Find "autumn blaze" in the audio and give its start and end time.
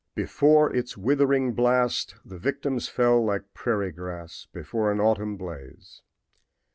4.99-6.01